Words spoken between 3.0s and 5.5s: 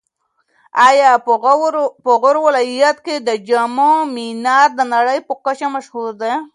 کې د جام منار د نړۍ په